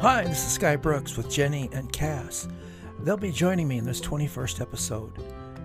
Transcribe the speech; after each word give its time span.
Hi, 0.00 0.24
this 0.24 0.46
is 0.46 0.52
Sky 0.52 0.76
Brooks 0.76 1.18
with 1.18 1.28
Jenny 1.28 1.68
and 1.74 1.92
Cass. 1.92 2.48
They'll 3.00 3.18
be 3.18 3.30
joining 3.30 3.68
me 3.68 3.76
in 3.76 3.84
this 3.84 4.00
21st 4.00 4.62
episode. 4.62 5.12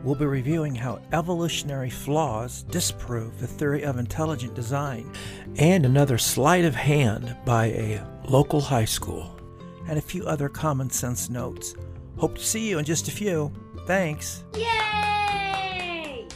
We'll 0.04 0.16
be 0.16 0.26
reviewing 0.26 0.76
how 0.76 1.00
evolutionary 1.14 1.90
flaws 1.90 2.64
disprove 2.64 3.40
the 3.40 3.48
theory 3.48 3.84
of 3.84 3.98
intelligent 3.98 4.54
design 4.54 5.10
and 5.56 5.86
another 5.86 6.18
sleight 6.18 6.66
of 6.66 6.76
hand 6.76 7.34
by 7.46 7.68
a 7.68 8.06
local 8.28 8.60
high 8.60 8.84
school, 8.84 9.40
and 9.88 9.98
a 9.98 10.02
few 10.02 10.26
other 10.26 10.50
common 10.50 10.90
sense 10.90 11.30
notes. 11.30 11.74
Hope 12.18 12.36
to 12.36 12.44
see 12.44 12.70
you 12.70 12.78
in 12.78 12.84
just 12.84 13.08
a 13.08 13.12
few. 13.12 13.54
Thanks. 13.88 14.44
Yay! 14.54 16.28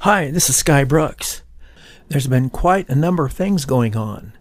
Hi, 0.00 0.30
this 0.30 0.50
is 0.50 0.56
Sky 0.56 0.84
Brooks. 0.84 1.44
There's 2.08 2.26
been 2.26 2.48
quite 2.48 2.88
a 2.88 2.94
number 2.94 3.26
of 3.26 3.34
things 3.34 3.66
going 3.66 3.94
on, 3.94 4.32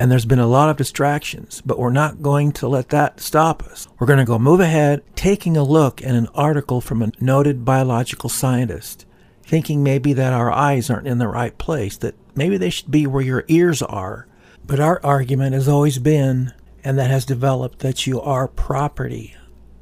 and 0.00 0.10
there's 0.10 0.24
been 0.24 0.40
a 0.40 0.46
lot 0.46 0.68
of 0.68 0.76
distractions, 0.76 1.62
but 1.64 1.78
we're 1.78 1.92
not 1.92 2.20
going 2.20 2.50
to 2.52 2.66
let 2.66 2.88
that 2.88 3.20
stop 3.20 3.62
us. 3.62 3.86
We're 3.98 4.08
going 4.08 4.18
to 4.18 4.24
go 4.24 4.40
move 4.40 4.58
ahead, 4.58 5.04
taking 5.14 5.56
a 5.56 5.62
look 5.62 6.02
at 6.02 6.16
an 6.16 6.26
article 6.34 6.80
from 6.80 7.00
a 7.00 7.12
noted 7.20 7.64
biological 7.64 8.28
scientist, 8.28 9.06
thinking 9.44 9.84
maybe 9.84 10.12
that 10.14 10.32
our 10.32 10.50
eyes 10.50 10.90
aren't 10.90 11.06
in 11.06 11.18
the 11.18 11.28
right 11.28 11.56
place, 11.58 11.96
that 11.98 12.16
maybe 12.34 12.56
they 12.56 12.70
should 12.70 12.90
be 12.90 13.06
where 13.06 13.22
your 13.22 13.44
ears 13.46 13.82
are. 13.82 14.26
But 14.66 14.80
our 14.80 15.00
argument 15.04 15.54
has 15.54 15.68
always 15.68 15.98
been, 15.98 16.52
and 16.82 16.98
that 16.98 17.10
has 17.10 17.24
developed, 17.24 17.78
that 17.80 18.04
you 18.04 18.20
are 18.20 18.48
property 18.48 19.36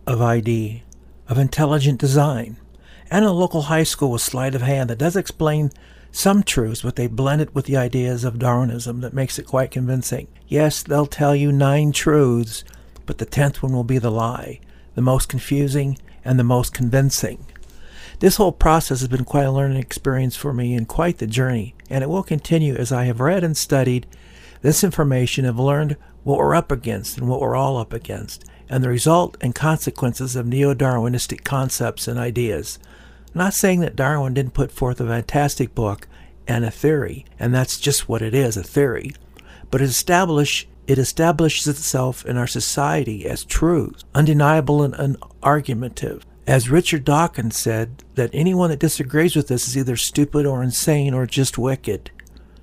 of 0.06 0.20
ID, 0.20 0.82
of 1.26 1.38
intelligent 1.38 1.98
design. 1.98 2.58
And 3.10 3.24
a 3.24 3.32
local 3.32 3.62
high 3.62 3.84
school 3.84 4.12
with 4.12 4.20
sleight 4.20 4.54
of 4.54 4.60
hand 4.60 4.90
that 4.90 4.98
does 4.98 5.16
explain 5.16 5.70
some 6.12 6.42
truths, 6.42 6.82
but 6.82 6.96
they 6.96 7.06
blend 7.06 7.40
it 7.40 7.54
with 7.54 7.66
the 7.66 7.76
ideas 7.76 8.24
of 8.24 8.38
Darwinism 8.38 9.00
that 9.00 9.14
makes 9.14 9.38
it 9.38 9.46
quite 9.46 9.70
convincing. 9.70 10.26
Yes, 10.48 10.82
they'll 10.82 11.06
tell 11.06 11.34
you 11.34 11.52
nine 11.52 11.92
truths, 11.92 12.64
but 13.06 13.18
the 13.18 13.26
tenth 13.26 13.62
one 13.62 13.72
will 13.72 13.84
be 13.84 13.98
the 13.98 14.10
lie, 14.10 14.60
the 14.94 15.02
most 15.02 15.28
confusing 15.28 15.98
and 16.24 16.38
the 16.38 16.44
most 16.44 16.74
convincing. 16.74 17.46
This 18.18 18.36
whole 18.36 18.52
process 18.52 19.00
has 19.00 19.08
been 19.08 19.24
quite 19.24 19.46
a 19.46 19.52
learning 19.52 19.78
experience 19.78 20.36
for 20.36 20.52
me 20.52 20.74
and 20.74 20.86
quite 20.86 21.18
the 21.18 21.26
journey, 21.26 21.74
and 21.88 22.04
it 22.04 22.10
will 22.10 22.22
continue 22.22 22.74
as 22.74 22.92
I 22.92 23.04
have 23.04 23.20
read 23.20 23.42
and 23.42 23.56
studied 23.56 24.06
this 24.62 24.84
information 24.84 25.46
have 25.46 25.58
learned 25.58 25.96
what 26.22 26.38
we're 26.38 26.54
up 26.54 26.70
against 26.70 27.16
and 27.16 27.28
what 27.28 27.40
we're 27.40 27.56
all 27.56 27.78
up 27.78 27.94
against, 27.94 28.44
and 28.68 28.84
the 28.84 28.90
result 28.90 29.38
and 29.40 29.54
consequences 29.54 30.36
of 30.36 30.46
neo 30.46 30.74
Darwinistic 30.74 31.44
concepts 31.44 32.06
and 32.06 32.18
ideas. 32.18 32.78
Not 33.34 33.54
saying 33.54 33.80
that 33.80 33.96
Darwin 33.96 34.34
didn't 34.34 34.54
put 34.54 34.72
forth 34.72 35.00
a 35.00 35.06
fantastic 35.06 35.74
book 35.74 36.08
and 36.46 36.64
a 36.64 36.70
theory, 36.70 37.24
and 37.38 37.54
that's 37.54 37.78
just 37.78 38.08
what 38.08 38.22
it 38.22 38.34
is, 38.34 38.56
a 38.56 38.62
theory. 38.62 39.12
But 39.70 39.80
it 39.80 39.84
establish 39.84 40.66
it 40.86 40.98
establishes 40.98 41.68
itself 41.68 42.26
in 42.26 42.36
our 42.36 42.48
society 42.48 43.24
as 43.24 43.44
truth, 43.44 44.02
undeniable 44.12 44.82
and 44.82 44.94
unargumentative. 44.94 46.22
As 46.48 46.68
Richard 46.68 47.04
Dawkins 47.04 47.56
said, 47.56 48.02
that 48.16 48.30
anyone 48.32 48.70
that 48.70 48.80
disagrees 48.80 49.36
with 49.36 49.46
this 49.46 49.68
is 49.68 49.78
either 49.78 49.96
stupid 49.96 50.46
or 50.46 50.64
insane 50.64 51.14
or 51.14 51.26
just 51.26 51.56
wicked. 51.56 52.10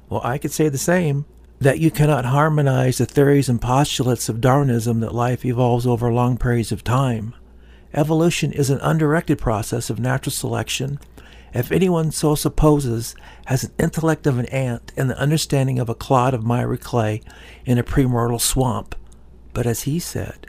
Well, 0.09 0.19
I 0.25 0.37
could 0.39 0.51
say 0.51 0.67
the 0.67 0.77
same. 0.77 1.23
That 1.59 1.79
you 1.79 1.89
cannot 1.89 2.25
harmonize 2.25 2.97
the 2.97 3.05
theories 3.05 3.47
and 3.47 3.61
postulates 3.61 4.27
of 4.27 4.41
Darwinism 4.41 4.99
that 4.99 5.15
life 5.15 5.45
evolves 5.45 5.87
over 5.87 6.11
long 6.11 6.37
periods 6.37 6.73
of 6.73 6.83
time. 6.83 7.33
Evolution 7.93 8.51
is 8.51 8.69
an 8.69 8.79
undirected 8.81 9.37
process 9.37 9.89
of 9.89 9.99
natural 9.99 10.31
selection. 10.31 10.99
If 11.53 11.71
anyone 11.71 12.11
so 12.11 12.35
supposes, 12.35 13.15
has 13.45 13.63
an 13.63 13.71
intellect 13.79 14.27
of 14.27 14.37
an 14.37 14.45
ant 14.47 14.91
and 14.97 15.09
the 15.09 15.17
understanding 15.17 15.79
of 15.79 15.89
a 15.89 15.95
clod 15.95 16.33
of 16.33 16.43
miry 16.43 16.77
clay 16.77 17.21
in 17.65 17.77
a 17.77 17.83
premortal 17.83 18.41
swamp. 18.41 18.95
But 19.53 19.65
as 19.65 19.83
he 19.83 19.99
said, 19.99 20.47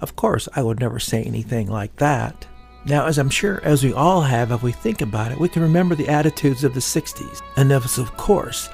of 0.00 0.16
course 0.16 0.48
I 0.56 0.62
would 0.62 0.80
never 0.80 0.98
say 0.98 1.22
anything 1.22 1.68
like 1.68 1.96
that. 1.96 2.46
Now, 2.86 3.06
as 3.06 3.16
I'm 3.16 3.30
sure 3.30 3.62
as 3.64 3.82
we 3.82 3.92
all 3.92 4.22
have, 4.22 4.52
if 4.52 4.62
we 4.62 4.72
think 4.72 5.00
about 5.00 5.32
it, 5.32 5.38
we 5.38 5.48
can 5.48 5.62
remember 5.62 5.94
the 5.94 6.08
attitudes 6.08 6.64
of 6.64 6.74
the 6.74 6.80
60s. 6.80 7.40
And 7.56 7.72
of 7.72 7.98
of 7.98 8.16
course, 8.16 8.68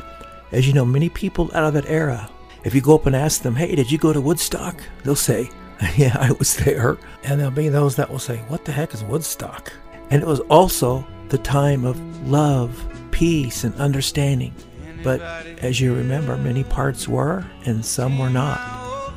as 0.50 0.66
you 0.66 0.72
know, 0.72 0.84
many 0.84 1.08
people 1.08 1.50
out 1.54 1.64
of 1.64 1.74
that 1.74 1.88
era, 1.88 2.28
if 2.64 2.74
you 2.74 2.80
go 2.80 2.96
up 2.96 3.06
and 3.06 3.14
ask 3.14 3.42
them, 3.42 3.54
hey, 3.54 3.74
did 3.74 3.90
you 3.90 3.98
go 3.98 4.12
to 4.12 4.20
Woodstock? 4.20 4.82
They'll 5.04 5.14
say, 5.14 5.50
yeah, 5.96 6.16
I 6.18 6.32
was 6.32 6.56
there. 6.56 6.98
And 7.24 7.40
there'll 7.40 7.52
be 7.52 7.68
those 7.68 7.96
that 7.96 8.10
will 8.10 8.18
say, 8.18 8.38
what 8.48 8.64
the 8.64 8.72
heck 8.72 8.94
is 8.94 9.02
Woodstock? 9.04 9.72
And 10.10 10.22
it 10.22 10.26
was 10.26 10.40
also 10.40 11.06
the 11.28 11.38
time 11.38 11.84
of 11.84 11.98
love, 12.28 12.84
peace, 13.10 13.64
and 13.64 13.74
understanding. 13.76 14.54
But 15.02 15.20
as 15.62 15.80
you 15.80 15.94
remember, 15.94 16.36
many 16.36 16.64
parts 16.64 17.08
were 17.08 17.44
and 17.64 17.84
some 17.84 18.18
were 18.18 18.28
not. 18.28 18.58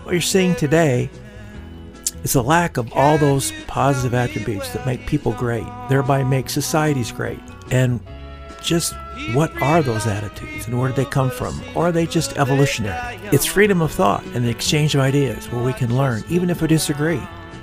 What 0.06 0.14
you're 0.14 0.22
seeing 0.22 0.56
today 0.56 1.10
is 2.24 2.36
a 2.36 2.42
lack 2.42 2.78
of 2.78 2.92
all 2.94 3.18
those 3.18 3.52
positive 3.68 4.14
attributes 4.14 4.70
that 4.70 4.86
make 4.86 5.06
people 5.06 5.34
great, 5.34 5.66
thereby 5.90 6.24
make 6.24 6.50
societies 6.50 7.12
great. 7.12 7.40
And 7.72 8.00
just 8.64 8.96
what 9.34 9.52
are 9.62 9.82
those 9.82 10.08
attitudes 10.08 10.68
and 10.68 10.80
where 10.80 10.88
did 10.88 10.96
they 10.96 11.06
come 11.06 11.30
from? 11.30 11.62
Or 11.76 11.88
are 11.88 11.92
they 11.92 12.06
just 12.06 12.38
evolutionary? 12.38 13.20
It's 13.32 13.46
freedom 13.46 13.82
of 13.82 13.92
thought 13.92 14.24
and 14.28 14.44
the 14.44 14.50
exchange 14.50 14.96
of 14.96 15.02
ideas 15.02 15.52
where 15.52 15.64
we 15.64 15.74
can 15.74 15.96
learn, 15.96 16.24
even 16.30 16.50
if 16.50 16.62
we 16.62 16.68
disagree, 16.68 17.22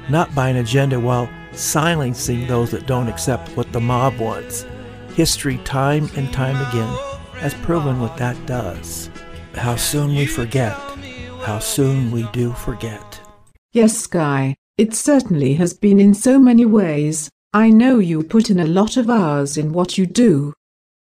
not 0.08 0.34
by 0.34 0.48
an 0.48 0.56
agenda 0.56 1.00
while 1.00 1.28
silencing 1.52 2.46
those 2.46 2.70
that 2.70 2.86
don't 2.86 3.08
accept 3.08 3.48
what 3.56 3.72
the 3.72 3.80
mob 3.80 4.18
wants. 4.18 4.66
History, 5.14 5.58
time 5.58 6.08
and 6.16 6.32
time 6.32 6.56
again, 6.68 6.96
has 7.34 7.54
proven 7.54 8.00
what 8.00 8.16
that 8.16 8.46
does. 8.46 9.10
How 9.54 9.76
soon 9.76 10.14
we 10.14 10.26
forget. 10.26 10.76
How 11.42 11.58
soon 11.58 12.10
we 12.10 12.24
do 12.32 12.52
forget. 12.52 13.20
Yes, 13.72 13.96
Sky, 13.96 14.54
it 14.76 14.94
certainly 14.94 15.54
has 15.54 15.74
been 15.74 15.98
in 15.98 16.14
so 16.14 16.38
many 16.38 16.64
ways. 16.64 17.28
I 17.52 17.70
know 17.70 17.98
you 17.98 18.22
put 18.22 18.50
in 18.50 18.60
a 18.60 18.66
lot 18.66 18.96
of 18.96 19.10
hours 19.10 19.56
in 19.56 19.72
what 19.72 19.98
you 19.98 20.06
do. 20.06 20.52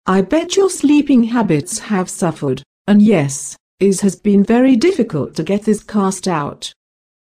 I 0.07 0.21
bet 0.21 0.55
your 0.55 0.69
sleeping 0.69 1.25
habits 1.25 1.79
have 1.79 2.11
suffered, 2.11 2.63
and 2.87 3.01
yes, 3.01 3.57
it 3.81 4.01
has 4.01 4.17
been 4.17 4.45
very 4.45 4.77
difficult 4.77 5.35
to 5.37 5.43
get 5.43 5.63
this 5.63 5.83
cast 5.83 6.29
out. 6.29 6.71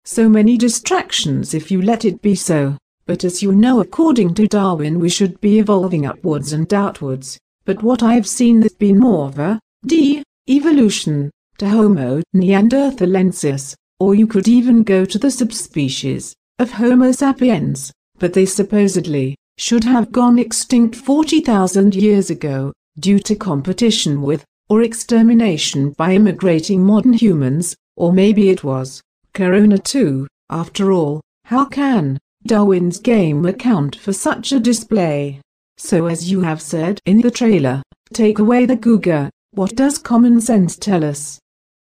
So 0.05 0.29
many 0.29 0.59
distractions 0.59 1.55
if 1.55 1.71
you 1.71 1.81
let 1.81 2.05
it 2.05 2.21
be 2.21 2.35
so. 2.35 2.77
But 3.07 3.23
as 3.23 3.41
you 3.41 3.51
know 3.51 3.79
according 3.79 4.35
to 4.35 4.47
Darwin 4.47 4.99
we 4.99 5.09
should 5.09 5.41
be 5.41 5.57
evolving 5.57 6.05
upwards 6.05 6.53
and 6.53 6.71
outwards, 6.71 7.39
but 7.65 7.81
what 7.81 8.03
I've 8.03 8.27
seen 8.27 8.59
there's 8.59 8.73
been 8.73 8.99
more 8.99 9.27
of 9.27 9.39
a 9.39 9.59
de-evolution 9.83 11.31
to 11.57 11.69
Homo 11.69 12.21
neanderthalensis, 12.35 13.73
or 13.99 14.13
you 14.13 14.27
could 14.27 14.47
even 14.47 14.83
go 14.83 15.03
to 15.03 15.17
the 15.17 15.31
subspecies 15.31 16.35
of 16.59 16.73
Homo 16.73 17.11
sapiens, 17.11 17.91
but 18.19 18.33
they 18.33 18.45
supposedly 18.45 19.35
should 19.57 19.83
have 19.83 20.11
gone 20.11 20.37
extinct 20.37 20.95
40,000 20.95 21.95
years 21.95 22.29
ago, 22.29 22.71
due 22.99 23.19
to 23.19 23.35
competition 23.35 24.21
with, 24.21 24.43
or 24.69 24.81
extermination 24.81 25.91
by 25.91 26.13
immigrating 26.13 26.83
modern 26.83 27.13
humans, 27.13 27.75
or 27.95 28.13
maybe 28.13 28.49
it 28.49 28.63
was 28.63 29.01
Corona 29.33 29.77
too, 29.77 30.27
after 30.49 30.91
all, 30.91 31.21
how 31.45 31.65
can 31.65 32.17
Darwin's 32.45 32.99
game 32.99 33.45
account 33.45 33.95
for 33.95 34.13
such 34.13 34.51
a 34.51 34.59
display? 34.59 35.41
So 35.77 36.07
as 36.07 36.31
you 36.31 36.41
have 36.41 36.61
said 36.61 36.99
in 37.05 37.21
the 37.21 37.31
trailer, 37.31 37.81
take 38.13 38.39
away 38.39 38.65
the 38.65 38.77
Googa, 38.77 39.29
what 39.51 39.75
does 39.75 39.97
common 39.97 40.41
sense 40.41 40.75
tell 40.75 41.03
us? 41.03 41.39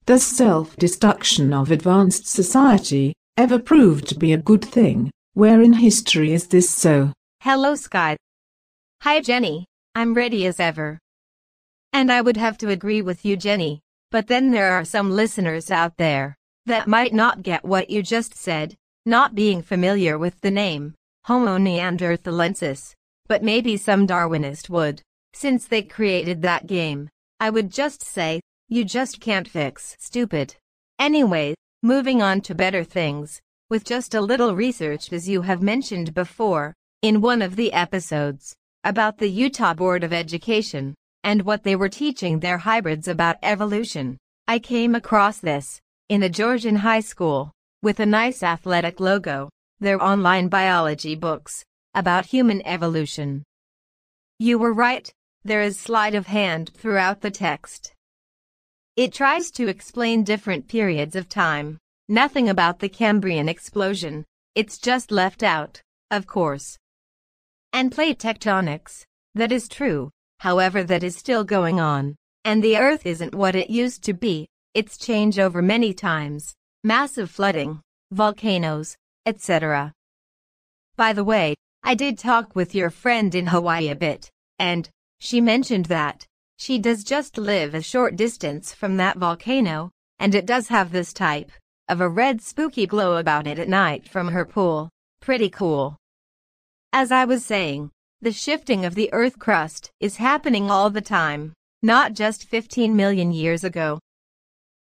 Does 0.06 0.24
self-destruction 0.24 1.52
of 1.52 1.70
advanced 1.70 2.26
society 2.26 3.12
ever 3.36 3.58
prove 3.58 4.04
to 4.06 4.14
be 4.14 4.32
a 4.32 4.38
good 4.38 4.64
thing? 4.64 5.10
Where 5.34 5.62
in 5.62 5.75
history 5.75 6.32
is 6.32 6.48
this 6.48 6.69
so? 6.69 7.12
Hello, 7.44 7.74
Sky. 7.74 8.16
Hi, 9.00 9.20
Jenny. 9.20 9.66
I'm 9.96 10.14
ready 10.14 10.46
as 10.46 10.60
ever. 10.60 11.00
And 11.92 12.12
I 12.12 12.20
would 12.20 12.36
have 12.36 12.56
to 12.58 12.68
agree 12.68 13.02
with 13.02 13.24
you, 13.24 13.36
Jenny, 13.36 13.80
but 14.12 14.28
then 14.28 14.52
there 14.52 14.70
are 14.70 14.84
some 14.84 15.10
listeners 15.10 15.68
out 15.68 15.96
there 15.96 16.36
that 16.66 16.86
might 16.86 17.12
not 17.12 17.42
get 17.42 17.64
what 17.64 17.90
you 17.90 18.00
just 18.00 18.36
said, 18.36 18.76
not 19.04 19.34
being 19.34 19.60
familiar 19.60 20.16
with 20.18 20.40
the 20.40 20.52
name 20.52 20.94
Homo 21.24 21.58
neanderthalensis, 21.58 22.94
but 23.26 23.42
maybe 23.42 23.76
some 23.76 24.06
Darwinist 24.06 24.70
would, 24.70 25.02
since 25.32 25.66
they 25.66 25.82
created 25.82 26.42
that 26.42 26.68
game. 26.68 27.08
I 27.40 27.50
would 27.50 27.72
just 27.72 28.02
say, 28.04 28.40
you 28.68 28.84
just 28.84 29.18
can't 29.18 29.48
fix 29.48 29.96
stupid. 29.98 30.54
Anyway, 31.00 31.56
moving 31.82 32.22
on 32.22 32.40
to 32.42 32.54
better 32.54 32.84
things, 32.84 33.40
with 33.68 33.82
just 33.82 34.14
a 34.14 34.20
little 34.20 34.54
research 34.54 35.12
as 35.12 35.28
you 35.28 35.42
have 35.42 35.60
mentioned 35.60 36.14
before, 36.14 36.72
in 37.02 37.20
one 37.20 37.43
of 37.43 37.56
the 37.56 37.72
episodes 37.72 38.54
about 38.84 39.19
the 39.19 39.28
Utah 39.28 39.75
Board 39.75 40.04
of 40.04 40.12
Education 40.12 40.94
and 41.25 41.43
what 41.43 41.64
they 41.64 41.75
were 41.75 41.88
teaching 41.88 42.38
their 42.38 42.58
hybrids 42.58 43.08
about 43.08 43.38
evolution. 43.43 44.16
I 44.46 44.60
came 44.60 44.94
across 44.94 45.38
this 45.38 45.81
in 46.08 46.22
a 46.22 46.28
Georgian 46.28 46.76
high 46.76 47.00
school 47.00 47.50
with 47.82 47.99
a 47.99 48.06
nice 48.06 48.44
athletic 48.44 49.00
logo, 49.00 49.49
their 49.81 50.00
online 50.00 50.46
biology 50.46 51.16
books 51.16 51.64
about 51.93 52.26
human 52.26 52.64
evolution. 52.64 53.43
You 54.38 54.58
were 54.58 54.72
right, 54.72 55.12
there 55.43 55.62
is 55.62 55.81
sleight 55.81 56.14
of 56.14 56.28
hand 56.28 56.70
throughout 56.72 57.20
the 57.20 57.32
text. 57.32 57.93
It 58.94 59.12
tries 59.12 59.50
to 59.52 59.66
explain 59.66 60.22
different 60.22 60.69
periods 60.69 61.16
of 61.16 61.28
time. 61.28 61.78
Nothing 62.08 62.49
about 62.49 62.78
the 62.78 62.88
Cambrian 62.88 63.49
explosion. 63.49 64.25
It's 64.54 64.78
just 64.78 65.10
left 65.10 65.43
out, 65.43 65.81
of 66.08 66.28
course. 66.28 66.78
And 67.72 67.90
plate 67.90 68.19
tectonics. 68.19 69.04
That 69.34 69.50
is 69.50 69.69
true. 69.69 70.10
However, 70.40 70.84
that 70.84 71.02
is 71.02 71.16
still 71.16 71.44
going 71.44 71.80
on. 71.80 72.16
And 72.44 72.62
the 72.62 72.76
Earth 72.76 73.06
isn't 73.06 73.34
what 73.34 73.54
it 73.54 73.70
used 73.70 74.02
to 74.04 74.12
be. 74.12 74.48
It's 74.74 74.98
changed 74.98 75.38
over 75.38 75.62
many 75.62 75.94
times. 75.94 76.54
Massive 76.84 77.30
flooding, 77.30 77.80
volcanoes, 78.10 78.96
etc. 79.24 79.92
By 80.96 81.12
the 81.12 81.24
way, 81.24 81.54
I 81.82 81.94
did 81.94 82.19
talk 82.19 82.54
with 82.54 82.74
your 82.74 82.90
friend 82.90 83.34
in 83.34 83.46
Hawaii 83.46 83.88
a 83.88 83.94
bit, 83.94 84.30
and 84.58 84.88
she 85.20 85.40
mentioned 85.40 85.86
that 85.86 86.26
she 86.58 86.78
does 86.78 87.04
just 87.04 87.38
live 87.38 87.75
a 87.75 87.82
short 87.82 88.16
distance 88.16 88.75
from 88.75 88.96
that 88.98 89.16
volcano, 89.16 89.90
and 90.18 90.34
it 90.34 90.46
does 90.46 90.68
have 90.68 90.92
this 90.92 91.12
type 91.12 91.50
of 91.88 92.00
a 92.00 92.08
red 92.08 92.40
spooky 92.40 92.86
glow 92.86 93.16
about 93.16 93.46
it 93.46 93.58
at 93.58 93.68
night 93.68 94.08
from 94.08 94.28
her 94.28 94.44
pool. 94.44 94.88
Pretty 95.20 95.48
cool. 95.48 95.96
As 96.94 97.10
I 97.10 97.24
was 97.24 97.42
saying, 97.42 97.90
the 98.20 98.32
shifting 98.32 98.84
of 98.84 98.94
the 98.94 99.10
Earth 99.14 99.38
crust 99.38 99.90
is 99.98 100.16
happening 100.16 100.70
all 100.70 100.90
the 100.90 101.00
time, 101.00 101.54
not 101.82 102.12
just 102.12 102.44
15 102.44 102.94
million 102.94 103.32
years 103.32 103.64
ago. 103.64 103.98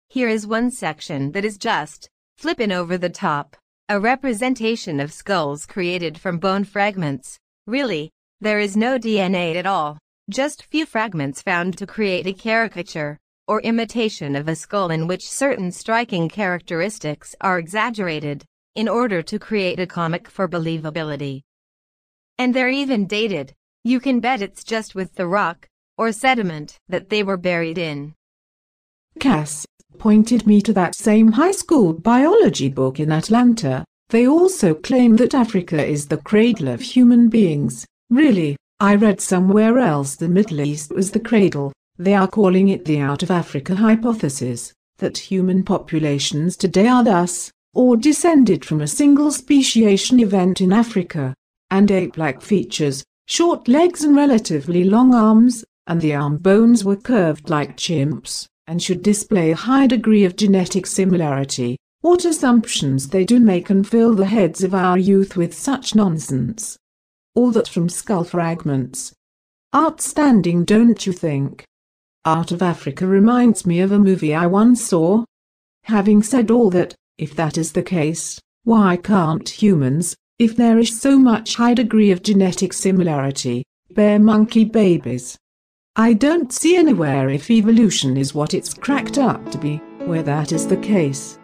Here 0.09 0.29
is 0.29 0.45
one 0.45 0.73
section 0.73 1.31
that 1.31 1.45
is 1.45 1.57
just 1.57 2.09
flipping 2.37 2.73
over 2.73 2.99
the 2.99 3.09
top, 3.09 3.57
a 3.89 4.01
representation 4.01 4.99
of 4.99 5.13
skulls 5.13 5.65
created 5.65 6.19
from 6.19 6.39
bone 6.39 6.65
fragments. 6.65 7.39
Really, 7.69 8.11
there 8.41 8.59
is 8.59 8.77
no 8.77 8.99
DNA 8.99 9.55
at 9.55 9.67
all 9.67 9.99
just 10.29 10.65
few 10.65 10.87
fragments 10.87 11.41
found 11.43 11.79
to 11.79 11.87
create 11.87 12.27
a 12.27 12.33
caricature 12.33 13.19
or 13.47 13.61
imitation 13.61 14.35
of 14.35 14.49
a 14.49 14.57
skull 14.57 14.91
in 14.91 15.07
which 15.07 15.29
certain 15.29 15.71
striking 15.71 16.29
characteristics 16.29 17.37
are 17.41 17.59
exaggerated 17.59 18.45
in 18.75 18.89
order 18.89 19.23
to 19.23 19.39
create 19.39 19.79
a 19.79 19.87
comic 19.87 20.29
for 20.29 20.49
believability. 20.49 21.43
And 22.43 22.55
they're 22.55 22.69
even 22.69 23.07
dated. 23.07 23.55
You 23.85 24.01
can 24.01 24.19
bet 24.19 24.43
it's 24.43 24.65
just 24.65 24.97
with 24.97 25.15
the 25.15 25.29
rock 25.29 25.69
or 25.97 26.11
sediment 26.11 26.77
that 26.89 27.09
they 27.09 27.23
were 27.23 27.37
buried 27.37 27.79
in. 27.79 28.15
Cass 29.21 29.65
pointed 29.97 30.45
me 30.45 30.61
to 30.63 30.73
that 30.73 30.97
same 30.97 31.31
high 31.31 31.53
school 31.53 31.93
biology 31.93 32.69
book 32.69 32.99
in 32.99 33.13
Atlanta. 33.13 33.85
They 34.09 34.27
also 34.27 34.75
claim 34.75 35.15
that 35.19 35.35
Africa 35.35 35.87
is 35.87 36.09
the 36.09 36.17
cradle 36.17 36.67
of 36.67 36.81
human 36.81 37.29
beings. 37.29 37.87
Really, 38.11 38.57
I 38.81 38.97
read 38.97 39.21
somewhere 39.21 39.79
else 39.79 40.17
the 40.17 40.29
Middle 40.29 40.63
East 40.63 40.91
was 40.93 41.13
the 41.13 41.21
cradle. 41.21 41.73
They 41.97 42.15
are 42.15 42.27
calling 42.27 42.71
it 42.71 42.85
the 42.85 42.99
out 42.99 43.23
of 43.23 43.31
Africa 43.31 43.77
hypothesis, 43.77 44.73
that 44.99 45.17
human 45.17 45.63
populations 45.63 46.57
today 46.57 46.89
are 46.89 47.05
thus, 47.05 47.53
or 47.73 47.97
descended 47.97 48.65
from 48.65 48.81
a 48.81 48.89
single 48.89 49.31
speciation 49.31 50.19
event 50.19 50.61
in 50.61 50.73
Africa, 50.73 51.35
and 51.73 51.91
ape-like 51.91 52.41
features, 52.41 53.03
short 53.27 53.67
legs 53.67 54.05
and 54.05 54.15
relatively 54.15 54.85
long 54.85 55.13
arms, 55.13 55.65
and 55.89 56.01
the 56.01 56.15
arm 56.15 56.37
bones 56.37 56.85
were 56.85 56.95
curved 56.95 57.51
like 57.51 57.77
chimps, 57.77 58.47
and 58.69 58.81
should 58.81 59.03
display 59.03 59.51
a 59.51 59.57
high 59.57 59.89
degree 59.89 60.25
of 60.25 60.37
genetic 60.37 60.87
similarity. 60.87 61.77
What 62.03 62.25
assumptions 62.25 63.09
they 63.09 63.25
do 63.25 63.41
make 63.41 63.71
and 63.71 63.85
fill 63.89 64.15
the 64.15 64.27
heads 64.27 64.63
of 64.63 64.73
our 64.73 64.97
youth 64.97 65.37
with 65.37 65.53
such 65.53 65.97
nonsense 65.97 66.79
all 67.35 67.51
that 67.53 67.69
from 67.69 67.89
skull 67.89 68.25
fragments. 68.25 69.15
Outstanding, 69.75 70.65
don't 70.65 71.07
you 71.07 71.13
think? 71.13 71.65
Out 72.25 72.53
of 72.53 72.63
Africa 72.63 73.07
reminds 73.07 73.65
me 73.65 73.81
of 73.81 73.91
a 73.91 73.99
movie 73.99 74.35
I 74.35 74.47
once 74.47 74.85
saw. 74.85 75.25
Having 75.85 76.25
said 76.25 76.51
all 76.51 76.71
that, 76.71 76.95
if 77.19 77.35
that 77.35 77.57
is 77.57 77.73
the 77.73 77.83
case, 77.83 78.39
why 78.65 78.97
can't 78.97 79.49
humans, 79.49 80.15
if 80.39 80.57
there 80.57 80.79
is 80.79 81.01
so 81.01 81.19
much 81.19 81.57
high 81.57 81.75
degree 81.75 82.11
of 82.11 82.23
genetic 82.23 82.73
similarity, 82.73 83.65
bear 83.91 84.19
monkey 84.19 84.65
babies? 84.65 85.37
I 85.97 86.15
don't 86.15 86.53
see 86.53 86.77
anywhere 86.77 87.29
if 87.29 87.51
evolution 87.51 88.17
is 88.17 88.35
what 88.35 88.55
it's 88.55 88.73
cracked 88.73 89.19
up 89.19 89.51
to 89.51 89.59
be, 89.59 89.77
where 90.07 90.23
that 90.23 90.53
is 90.53 90.67
the 90.67 90.79
case. 90.79 91.39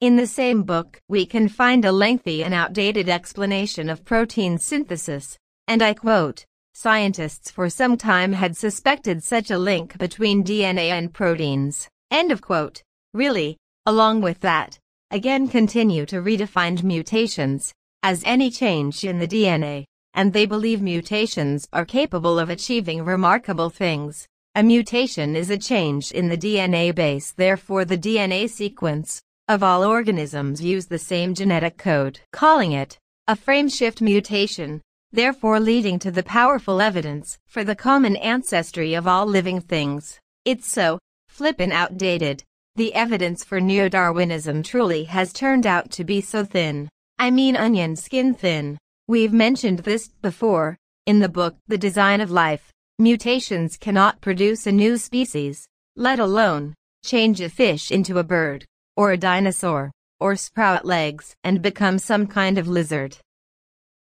In 0.00 0.16
the 0.16 0.26
same 0.26 0.62
book, 0.62 1.00
we 1.08 1.26
can 1.26 1.48
find 1.48 1.84
a 1.84 1.92
lengthy 1.92 2.42
and 2.42 2.52
outdated 2.52 3.08
explanation 3.08 3.88
of 3.88 4.04
protein 4.04 4.58
synthesis, 4.58 5.38
and 5.68 5.82
I 5.82 5.94
quote, 5.94 6.44
Scientists 6.74 7.50
for 7.50 7.68
some 7.68 7.96
time 7.96 8.32
had 8.32 8.56
suspected 8.56 9.22
such 9.22 9.50
a 9.50 9.58
link 9.58 9.98
between 9.98 10.42
DNA 10.42 10.88
and 10.88 11.12
proteins. 11.12 11.88
End 12.10 12.32
of 12.32 12.40
quote. 12.40 12.82
Really, 13.14 13.58
along 13.84 14.22
with 14.22 14.40
that, 14.40 14.78
again 15.10 15.46
continue 15.48 16.06
to 16.06 16.22
redefine 16.22 16.82
mutations 16.82 17.72
as 18.02 18.22
any 18.24 18.50
change 18.50 19.04
in 19.04 19.18
the 19.18 19.28
DNA, 19.28 19.84
and 20.14 20.32
they 20.32 20.46
believe 20.46 20.80
mutations 20.80 21.68
are 21.72 21.84
capable 21.84 22.38
of 22.38 22.48
achieving 22.48 23.04
remarkable 23.04 23.68
things. 23.68 24.26
A 24.54 24.62
mutation 24.62 25.36
is 25.36 25.50
a 25.50 25.58
change 25.58 26.10
in 26.12 26.28
the 26.28 26.36
DNA 26.36 26.94
base, 26.94 27.32
therefore 27.32 27.84
the 27.84 27.98
DNA 27.98 28.48
sequence 28.48 29.20
of 29.48 29.62
all 29.62 29.84
organisms 29.84 30.62
use 30.62 30.86
the 30.86 30.98
same 30.98 31.34
genetic 31.34 31.76
code, 31.76 32.20
calling 32.32 32.72
it 32.72 32.98
a 33.28 33.36
frameshift 33.36 34.00
mutation, 34.00 34.80
therefore 35.12 35.60
leading 35.60 35.98
to 35.98 36.10
the 36.10 36.22
powerful 36.22 36.80
evidence 36.80 37.38
for 37.46 37.62
the 37.62 37.76
common 37.76 38.16
ancestry 38.16 38.94
of 38.94 39.06
all 39.06 39.26
living 39.26 39.60
things. 39.60 40.18
It's 40.44 40.66
so 40.66 40.98
flippin' 41.28 41.72
outdated. 41.72 42.42
The 42.74 42.94
evidence 42.94 43.44
for 43.44 43.60
neo-Darwinism 43.60 44.62
truly 44.62 45.04
has 45.04 45.34
turned 45.34 45.66
out 45.66 45.90
to 45.90 46.04
be 46.04 46.22
so 46.22 46.42
thin. 46.42 46.88
I 47.18 47.30
mean 47.30 47.54
onion 47.54 47.96
skin 47.96 48.32
thin. 48.32 48.78
We've 49.06 49.32
mentioned 49.32 49.80
this 49.80 50.08
before. 50.08 50.78
In 51.04 51.18
the 51.18 51.28
book, 51.28 51.56
The 51.66 51.76
Design 51.76 52.22
of 52.22 52.30
Life, 52.30 52.72
mutations 52.98 53.76
cannot 53.76 54.22
produce 54.22 54.66
a 54.66 54.72
new 54.72 54.96
species, 54.96 55.66
let 55.96 56.18
alone 56.18 56.72
change 57.04 57.42
a 57.42 57.50
fish 57.50 57.90
into 57.90 58.18
a 58.18 58.24
bird 58.24 58.64
or 58.96 59.12
a 59.12 59.18
dinosaur, 59.18 59.90
or 60.18 60.34
sprout 60.34 60.86
legs 60.86 61.34
and 61.44 61.60
become 61.60 61.98
some 61.98 62.26
kind 62.26 62.56
of 62.56 62.68
lizard. 62.68 63.18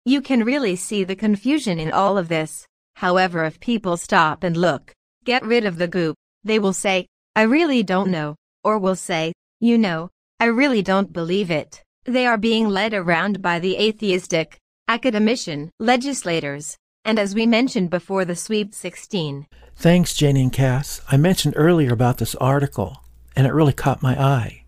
You 0.04 0.20
can 0.20 0.44
really 0.44 0.76
see 0.76 1.02
the 1.02 1.16
confusion 1.16 1.78
in 1.78 1.92
all 1.92 2.18
of 2.18 2.28
this. 2.28 2.66
However, 2.96 3.44
if 3.46 3.58
people 3.58 3.96
stop 3.96 4.42
and 4.42 4.54
look, 4.54 4.92
get 5.24 5.44
rid 5.46 5.64
of 5.64 5.78
the 5.78 5.88
goop, 5.88 6.16
they 6.44 6.58
will 6.58 6.74
say, 6.74 7.06
I 7.34 7.42
really 7.42 7.82
don't 7.82 8.10
know, 8.10 8.34
or 8.64 8.78
will 8.78 8.96
say, 8.96 9.32
you 9.60 9.76
know, 9.78 10.10
I 10.38 10.46
really 10.46 10.82
don't 10.82 11.12
believe 11.12 11.50
it. 11.50 11.82
They 12.04 12.26
are 12.26 12.38
being 12.38 12.68
led 12.68 12.94
around 12.94 13.42
by 13.42 13.58
the 13.58 13.76
atheistic, 13.76 14.56
academician, 14.88 15.70
legislators, 15.78 16.76
and 17.04 17.18
as 17.18 17.34
we 17.34 17.46
mentioned 17.46 17.90
before 17.90 18.24
the 18.24 18.36
Sweep 18.36 18.74
16. 18.74 19.46
Thanks, 19.76 20.14
Jenny 20.14 20.42
and 20.42 20.52
Cass. 20.52 21.00
I 21.10 21.16
mentioned 21.16 21.54
earlier 21.56 21.92
about 21.92 22.18
this 22.18 22.34
article, 22.36 23.02
and 23.34 23.46
it 23.46 23.52
really 23.52 23.72
caught 23.72 24.02
my 24.02 24.20
eye 24.20 24.60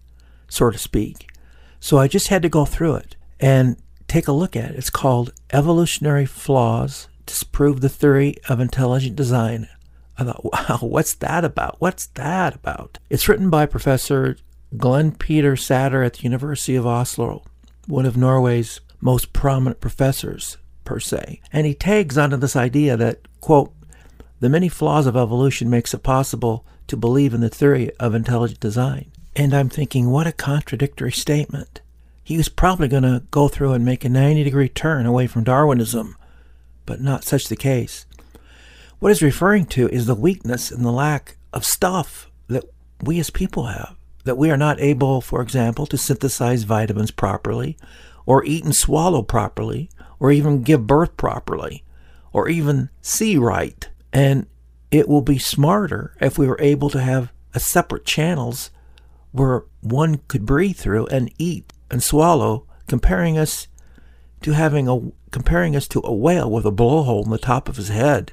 so 0.52 0.70
to 0.70 0.78
speak. 0.78 1.28
So 1.80 1.96
I 1.96 2.08
just 2.08 2.28
had 2.28 2.42
to 2.42 2.48
go 2.50 2.66
through 2.66 2.96
it 2.96 3.16
and 3.40 3.76
take 4.06 4.28
a 4.28 4.32
look 4.32 4.54
at 4.54 4.72
it. 4.72 4.76
It's 4.76 4.90
called 4.90 5.32
Evolutionary 5.50 6.26
Flaws 6.26 7.08
Disprove 7.24 7.80
the 7.80 7.88
Theory 7.88 8.36
of 8.48 8.60
Intelligent 8.60 9.16
Design. 9.16 9.68
I 10.18 10.24
thought, 10.24 10.44
wow, 10.52 10.78
what's 10.80 11.14
that 11.14 11.44
about? 11.44 11.76
What's 11.80 12.06
that 12.08 12.54
about? 12.54 12.98
It's 13.10 13.28
written 13.28 13.50
by 13.50 13.66
Professor 13.66 14.36
Glenn 14.76 15.12
Peter 15.12 15.54
Satter 15.54 16.04
at 16.04 16.14
the 16.14 16.22
University 16.22 16.76
of 16.76 16.86
Oslo, 16.86 17.44
one 17.86 18.06
of 18.06 18.16
Norway's 18.16 18.80
most 19.00 19.32
prominent 19.32 19.80
professors, 19.80 20.56
per 20.84 21.00
se. 21.00 21.40
And 21.52 21.66
he 21.66 21.74
tags 21.74 22.16
onto 22.18 22.36
this 22.36 22.56
idea 22.56 22.96
that, 22.96 23.20
quote, 23.40 23.72
the 24.40 24.48
many 24.48 24.68
flaws 24.68 25.06
of 25.06 25.16
evolution 25.16 25.70
makes 25.70 25.94
it 25.94 26.02
possible 26.02 26.66
to 26.88 26.96
believe 26.96 27.32
in 27.32 27.40
the 27.40 27.48
theory 27.48 27.90
of 28.00 28.14
intelligent 28.14 28.60
design. 28.60 29.10
And 29.36 29.54
I'm 29.54 29.68
thinking, 29.68 30.10
what 30.10 30.26
a 30.26 30.32
contradictory 30.32 31.12
statement. 31.12 31.80
He 32.24 32.36
was 32.36 32.48
probably 32.48 32.88
going 32.88 33.02
to 33.02 33.22
go 33.30 33.48
through 33.48 33.72
and 33.72 33.84
make 33.84 34.04
a 34.04 34.08
90 34.08 34.44
degree 34.44 34.68
turn 34.68 35.06
away 35.06 35.26
from 35.26 35.44
Darwinism, 35.44 36.16
but 36.86 37.00
not 37.00 37.24
such 37.24 37.48
the 37.48 37.56
case. 37.56 38.06
What 39.02 39.08
he's 39.08 39.20
referring 39.20 39.66
to 39.66 39.88
is 39.88 40.06
the 40.06 40.14
weakness 40.14 40.70
and 40.70 40.84
the 40.84 40.92
lack 40.92 41.36
of 41.52 41.64
stuff 41.64 42.30
that 42.46 42.62
we 43.02 43.18
as 43.18 43.30
people 43.30 43.66
have. 43.66 43.96
That 44.22 44.38
we 44.38 44.48
are 44.48 44.56
not 44.56 44.78
able, 44.80 45.20
for 45.20 45.42
example, 45.42 45.86
to 45.86 45.98
synthesize 45.98 46.62
vitamins 46.62 47.10
properly, 47.10 47.76
or 48.26 48.44
eat 48.44 48.62
and 48.62 48.76
swallow 48.76 49.22
properly, 49.22 49.90
or 50.20 50.30
even 50.30 50.62
give 50.62 50.86
birth 50.86 51.16
properly, 51.16 51.82
or 52.32 52.48
even 52.48 52.90
see 53.00 53.36
right. 53.36 53.90
And 54.12 54.46
it 54.92 55.08
will 55.08 55.20
be 55.20 55.36
smarter 55.36 56.14
if 56.20 56.38
we 56.38 56.46
were 56.46 56.60
able 56.60 56.88
to 56.90 57.00
have 57.00 57.32
a 57.54 57.58
separate 57.58 58.04
channels 58.04 58.70
where 59.32 59.64
one 59.80 60.20
could 60.28 60.46
breathe 60.46 60.76
through 60.76 61.08
and 61.08 61.34
eat 61.38 61.72
and 61.90 62.04
swallow, 62.04 62.68
comparing 62.86 63.36
us 63.36 63.66
to 64.42 64.52
having 64.52 64.86
a 64.88 65.10
comparing 65.32 65.74
us 65.74 65.88
to 65.88 66.00
a 66.04 66.14
whale 66.14 66.48
with 66.48 66.64
a 66.64 66.70
blowhole 66.70 67.24
in 67.24 67.32
the 67.32 67.36
top 67.38 67.68
of 67.68 67.78
his 67.78 67.88
head. 67.88 68.32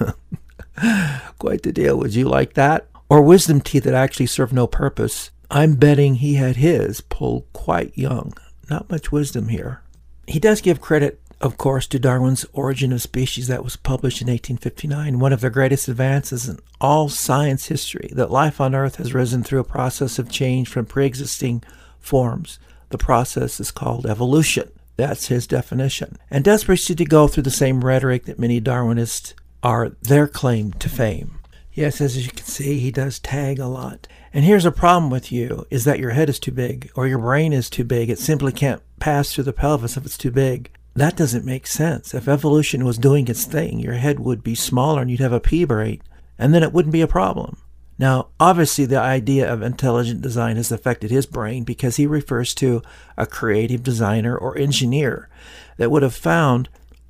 Quite 1.38 1.62
the 1.62 1.72
deal. 1.72 1.98
Would 1.98 2.14
you 2.14 2.28
like 2.28 2.54
that? 2.54 2.86
Or 3.08 3.22
wisdom 3.22 3.60
teeth 3.60 3.84
that 3.84 3.94
actually 3.94 4.26
serve 4.26 4.52
no 4.52 4.66
purpose. 4.66 5.30
I'm 5.50 5.74
betting 5.74 6.16
he 6.16 6.34
had 6.34 6.56
his 6.56 7.00
pulled 7.00 7.44
quite 7.52 7.96
young. 7.98 8.34
Not 8.68 8.88
much 8.88 9.10
wisdom 9.10 9.48
here. 9.48 9.82
He 10.28 10.38
does 10.38 10.60
give 10.60 10.80
credit, 10.80 11.20
of 11.40 11.56
course, 11.56 11.88
to 11.88 11.98
Darwin's 11.98 12.46
Origin 12.52 12.92
of 12.92 13.02
Species 13.02 13.48
that 13.48 13.64
was 13.64 13.74
published 13.74 14.22
in 14.22 14.28
1859, 14.28 15.18
one 15.18 15.32
of 15.32 15.40
the 15.40 15.50
greatest 15.50 15.88
advances 15.88 16.48
in 16.48 16.60
all 16.80 17.08
science 17.08 17.66
history, 17.66 18.10
that 18.12 18.30
life 18.30 18.60
on 18.60 18.76
Earth 18.76 18.96
has 18.96 19.12
risen 19.12 19.42
through 19.42 19.58
a 19.58 19.64
process 19.64 20.20
of 20.20 20.30
change 20.30 20.68
from 20.68 20.86
pre 20.86 21.04
existing 21.04 21.64
forms. 21.98 22.60
The 22.90 22.98
process 22.98 23.58
is 23.58 23.72
called 23.72 24.06
evolution. 24.06 24.70
That's 24.96 25.28
his 25.28 25.46
definition. 25.48 26.16
And 26.30 26.44
does 26.44 26.64
proceed 26.64 26.98
to 26.98 27.04
go 27.04 27.26
through 27.26 27.44
the 27.44 27.50
same 27.50 27.84
rhetoric 27.84 28.26
that 28.26 28.38
many 28.38 28.60
Darwinists 28.60 29.34
are 29.62 29.90
their 30.02 30.26
claim 30.26 30.72
to 30.74 30.88
fame. 30.88 31.38
Yes, 31.72 32.00
as 32.00 32.24
you 32.24 32.32
can 32.32 32.46
see, 32.46 32.78
he 32.78 32.90
does 32.90 33.18
tag 33.18 33.58
a 33.58 33.66
lot. 33.66 34.08
And 34.32 34.44
here's 34.44 34.64
a 34.64 34.72
problem 34.72 35.10
with 35.10 35.30
you 35.32 35.66
is 35.70 35.84
that 35.84 35.98
your 35.98 36.10
head 36.10 36.28
is 36.28 36.38
too 36.38 36.52
big 36.52 36.90
or 36.94 37.06
your 37.06 37.18
brain 37.18 37.52
is 37.52 37.70
too 37.70 37.84
big. 37.84 38.10
It 38.10 38.18
simply 38.18 38.52
can't 38.52 38.82
pass 38.98 39.32
through 39.32 39.44
the 39.44 39.52
pelvis 39.52 39.96
if 39.96 40.04
it's 40.04 40.18
too 40.18 40.30
big. 40.30 40.70
That 40.94 41.16
doesn't 41.16 41.44
make 41.44 41.66
sense. 41.66 42.12
If 42.14 42.28
evolution 42.28 42.84
was 42.84 42.98
doing 42.98 43.28
its 43.28 43.44
thing, 43.44 43.78
your 43.78 43.94
head 43.94 44.20
would 44.20 44.42
be 44.42 44.54
smaller 44.54 45.02
and 45.02 45.10
you'd 45.10 45.20
have 45.20 45.32
a 45.32 45.40
pea 45.40 45.64
brain, 45.64 46.02
and 46.38 46.52
then 46.52 46.62
it 46.62 46.72
wouldn't 46.72 46.92
be 46.92 47.00
a 47.00 47.06
problem. 47.06 47.58
Now, 47.98 48.28
obviously, 48.40 48.86
the 48.86 48.98
idea 48.98 49.50
of 49.52 49.62
intelligent 49.62 50.22
design 50.22 50.56
has 50.56 50.72
affected 50.72 51.10
his 51.10 51.26
brain 51.26 51.64
because 51.64 51.96
he 51.96 52.06
refers 52.06 52.54
to 52.54 52.82
a 53.16 53.26
creative 53.26 53.82
designer 53.82 54.36
or 54.36 54.56
engineer 54.56 55.28
that 55.76 55.90
would 55.90 56.02
have 56.02 56.14
found 56.14 56.68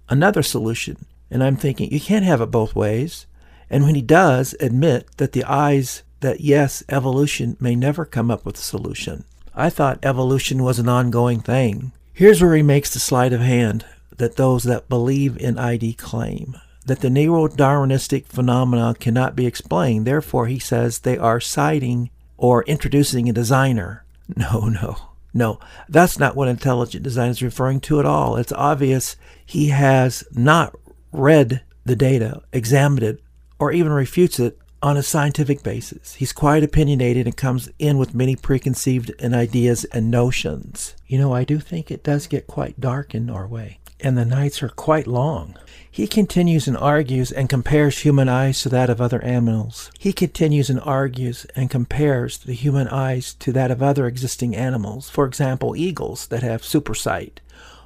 another 0.08 0.42
solution. 0.42 1.06
And 1.30 1.42
I'm 1.44 1.56
thinking, 1.56 1.92
you 1.92 2.00
can't 2.00 2.24
have 2.24 2.40
it 2.40 2.50
both 2.50 2.74
ways. 2.74 3.26
And 3.68 3.84
when 3.84 3.94
he 3.94 4.02
does 4.02 4.54
admit 4.58 5.16
that 5.18 5.32
the 5.32 5.44
eyes, 5.44 6.02
that 6.20 6.40
yes, 6.40 6.82
evolution 6.88 7.56
may 7.60 7.76
never 7.76 8.04
come 8.04 8.30
up 8.30 8.44
with 8.44 8.56
a 8.56 8.62
solution. 8.62 9.24
I 9.54 9.70
thought 9.70 9.98
evolution 10.02 10.62
was 10.62 10.78
an 10.78 10.88
ongoing 10.88 11.40
thing. 11.40 11.92
Here's 12.12 12.42
where 12.42 12.54
he 12.54 12.62
makes 12.62 12.92
the 12.92 13.00
sleight 13.00 13.32
of 13.32 13.40
hand 13.40 13.84
that 14.16 14.36
those 14.36 14.64
that 14.64 14.88
believe 14.88 15.36
in 15.38 15.58
ID 15.58 15.94
claim 15.94 16.56
that 16.86 17.00
the 17.00 17.10
neo-Darwinistic 17.10 18.26
phenomena 18.26 18.94
cannot 18.98 19.36
be 19.36 19.46
explained. 19.46 20.06
Therefore, 20.06 20.46
he 20.46 20.58
says 20.58 20.98
they 20.98 21.16
are 21.16 21.40
citing 21.40 22.10
or 22.36 22.64
introducing 22.64 23.28
a 23.28 23.32
designer. 23.32 24.04
No, 24.36 24.68
no, 24.68 24.96
no. 25.34 25.58
That's 25.88 26.16
not 26.16 26.36
what 26.36 26.46
intelligent 26.46 27.02
design 27.02 27.30
is 27.30 27.42
referring 27.42 27.80
to 27.80 27.98
at 27.98 28.06
all. 28.06 28.36
It's 28.36 28.52
obvious 28.52 29.16
he 29.44 29.70
has 29.70 30.22
not 30.30 30.76
read 31.12 31.62
the 31.84 31.96
data, 31.96 32.42
examined 32.52 33.02
it, 33.02 33.22
or 33.58 33.72
even 33.72 33.92
refutes 33.92 34.38
it 34.38 34.58
on 34.82 34.96
a 34.96 35.02
scientific 35.02 35.62
basis. 35.62 36.14
He's 36.14 36.32
quite 36.32 36.62
opinionated 36.62 37.26
and 37.26 37.36
comes 37.36 37.68
in 37.78 37.98
with 37.98 38.14
many 38.14 38.34
preconceived 38.36 39.12
and 39.18 39.34
ideas 39.34 39.84
and 39.86 40.10
notions. 40.10 40.96
You 41.06 41.18
know, 41.18 41.34
I 41.34 41.44
do 41.44 41.58
think 41.58 41.90
it 41.90 42.02
does 42.02 42.26
get 42.26 42.46
quite 42.46 42.80
dark 42.80 43.14
in 43.14 43.26
Norway, 43.26 43.78
and 44.00 44.16
the 44.16 44.24
nights 44.24 44.62
are 44.62 44.70
quite 44.70 45.06
long. 45.06 45.56
He 45.90 46.06
continues 46.06 46.66
and 46.68 46.76
argues 46.76 47.32
and 47.32 47.48
compares 47.48 47.98
human 47.98 48.28
eyes 48.28 48.62
to 48.62 48.68
that 48.70 48.88
of 48.88 49.00
other 49.00 49.22
animals. 49.22 49.90
He 49.98 50.12
continues 50.12 50.70
and 50.70 50.80
argues 50.80 51.44
and 51.56 51.68
compares 51.68 52.38
the 52.38 52.54
human 52.54 52.88
eyes 52.88 53.34
to 53.34 53.52
that 53.52 53.70
of 53.70 53.82
other 53.82 54.06
existing 54.06 54.56
animals, 54.56 55.10
for 55.10 55.26
example, 55.26 55.76
eagles 55.76 56.28
that 56.28 56.42
have 56.42 56.62
supersight, 56.62 57.38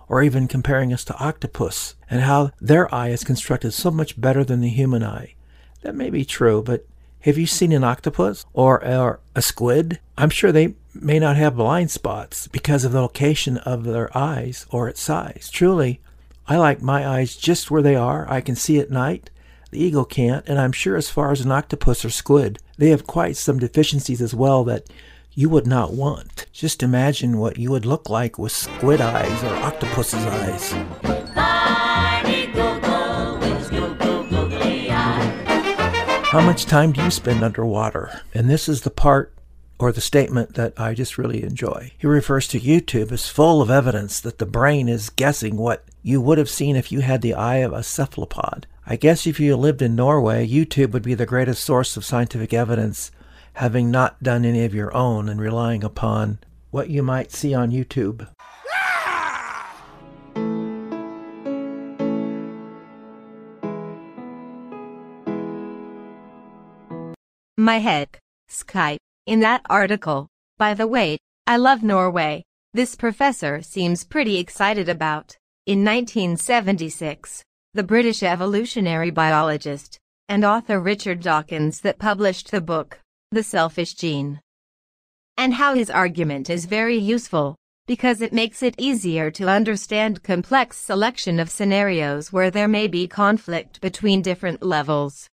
or 0.08 0.22
even 0.22 0.48
comparing 0.48 0.92
us 0.92 1.04
to 1.04 1.18
octopus 1.18 1.94
and 2.10 2.22
how 2.22 2.50
their 2.60 2.92
eye 2.94 3.08
is 3.08 3.24
constructed 3.24 3.72
so 3.72 3.90
much 3.90 4.20
better 4.20 4.44
than 4.44 4.60
the 4.60 4.68
human 4.68 5.02
eye. 5.02 5.34
That 5.82 5.94
may 5.94 6.10
be 6.10 6.24
true, 6.24 6.62
but 6.62 6.86
have 7.20 7.38
you 7.38 7.46
seen 7.46 7.72
an 7.72 7.84
octopus 7.84 8.44
or, 8.52 8.84
or 8.84 9.20
a 9.34 9.42
squid? 9.42 9.98
I'm 10.18 10.30
sure 10.30 10.52
they 10.52 10.74
may 10.94 11.18
not 11.18 11.36
have 11.36 11.56
blind 11.56 11.90
spots 11.90 12.48
because 12.48 12.84
of 12.84 12.92
the 12.92 13.00
location 13.00 13.56
of 13.58 13.84
their 13.84 14.16
eyes 14.16 14.66
or 14.70 14.88
its 14.88 15.00
size. 15.00 15.48
Truly, 15.50 16.00
I 16.46 16.56
like 16.56 16.82
my 16.82 17.06
eyes 17.06 17.36
just 17.36 17.70
where 17.70 17.82
they 17.82 17.96
are. 17.96 18.30
I 18.30 18.42
can 18.42 18.56
see 18.56 18.78
at 18.78 18.90
night. 18.90 19.30
The 19.70 19.82
eagle 19.82 20.04
can't, 20.04 20.46
and 20.46 20.60
I'm 20.60 20.72
sure 20.72 20.96
as 20.96 21.08
far 21.10 21.32
as 21.32 21.40
an 21.40 21.50
octopus 21.50 22.04
or 22.04 22.10
squid, 22.10 22.58
they 22.76 22.90
have 22.90 23.06
quite 23.06 23.36
some 23.36 23.58
deficiencies 23.58 24.20
as 24.20 24.34
well 24.34 24.62
that 24.64 24.86
you 25.34 25.48
would 25.48 25.66
not 25.66 25.92
want. 25.92 26.46
Just 26.52 26.82
imagine 26.82 27.38
what 27.38 27.58
you 27.58 27.70
would 27.70 27.84
look 27.84 28.08
like 28.08 28.38
with 28.38 28.52
squid 28.52 29.00
eyes 29.00 29.42
or 29.42 29.54
octopus's 29.56 30.24
eyes. 30.26 30.72
How 36.30 36.40
much 36.40 36.66
time 36.66 36.92
do 36.92 37.02
you 37.02 37.10
spend 37.10 37.42
underwater? 37.42 38.22
And 38.32 38.48
this 38.48 38.68
is 38.68 38.82
the 38.82 38.90
part 38.90 39.32
or 39.78 39.92
the 39.92 40.00
statement 40.00 40.54
that 40.54 40.72
I 40.78 40.94
just 40.94 41.18
really 41.18 41.42
enjoy. 41.42 41.92
He 41.98 42.06
refers 42.06 42.46
to 42.48 42.60
YouTube 42.60 43.10
as 43.12 43.28
full 43.28 43.60
of 43.60 43.70
evidence 43.70 44.20
that 44.20 44.38
the 44.38 44.46
brain 44.46 44.88
is 44.88 45.10
guessing 45.10 45.56
what 45.56 45.84
you 46.02 46.20
would 46.20 46.38
have 46.38 46.50
seen 46.50 46.76
if 46.76 46.92
you 46.92 47.00
had 47.00 47.22
the 47.22 47.34
eye 47.34 47.56
of 47.56 47.72
a 47.72 47.82
cephalopod. 47.82 48.66
I 48.86 48.96
guess 48.96 49.26
if 49.26 49.40
you 49.40 49.56
lived 49.56 49.80
in 49.80 49.96
Norway, 49.96 50.46
YouTube 50.46 50.92
would 50.92 51.02
be 51.02 51.14
the 51.14 51.26
greatest 51.26 51.64
source 51.64 51.96
of 51.96 52.04
scientific 52.04 52.52
evidence, 52.52 53.10
having 53.54 53.90
not 53.90 54.22
done 54.22 54.44
any 54.44 54.64
of 54.64 54.74
your 54.74 54.94
own 54.94 55.28
and 55.28 55.40
relying 55.40 55.82
upon 55.82 56.38
what 56.70 56.90
you 56.90 57.02
might 57.02 57.32
see 57.32 57.54
on 57.54 57.70
YouTube. 57.70 58.28
My 67.56 67.78
head. 67.78 68.08
Skype. 68.50 68.98
In 69.26 69.40
that 69.40 69.62
article. 69.70 70.28
By 70.58 70.74
the 70.74 70.86
way, 70.86 71.18
I 71.46 71.56
love 71.56 71.82
Norway. 71.82 72.42
This 72.72 72.96
professor 72.96 73.62
seems 73.62 74.04
pretty 74.04 74.38
excited 74.38 74.88
about. 74.88 75.36
In 75.64 75.84
1976, 75.84 77.42
the 77.72 77.82
British 77.82 78.22
evolutionary 78.22 79.10
biologist 79.10 79.98
and 80.28 80.44
author 80.44 80.80
Richard 80.80 81.20
Dawkins 81.20 81.80
that 81.80 81.98
published 81.98 82.50
the 82.50 82.60
book, 82.60 83.00
The 83.34 83.42
Selfish 83.42 83.94
Gene. 83.94 84.40
And 85.36 85.54
how 85.54 85.74
his 85.74 85.90
argument 85.90 86.48
is 86.48 86.66
very 86.66 86.96
useful, 86.96 87.56
because 87.84 88.20
it 88.20 88.32
makes 88.32 88.62
it 88.62 88.76
easier 88.78 89.28
to 89.32 89.48
understand 89.48 90.22
complex 90.22 90.76
selection 90.76 91.40
of 91.40 91.50
scenarios 91.50 92.32
where 92.32 92.52
there 92.52 92.68
may 92.68 92.86
be 92.86 93.08
conflict 93.08 93.80
between 93.80 94.22
different 94.22 94.62
levels. 94.62 95.26